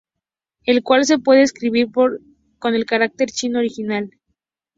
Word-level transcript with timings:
El 0.65 0.81
cual 0.81 1.05
se 1.05 1.19
puede 1.19 1.43
escribir 1.43 1.89
con 1.91 2.73
el 2.73 2.85
carácter 2.87 3.29
chino 3.29 3.59
original. 3.59 4.09